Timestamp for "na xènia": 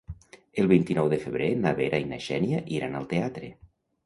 2.13-2.63